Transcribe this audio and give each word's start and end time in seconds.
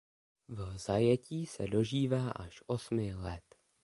V 0.47 0.77
zajetí 0.77 1.45
se 1.45 1.67
dožívá 1.67 2.31
až 2.31 2.63
osmi 2.67 3.15
let. 3.15 3.55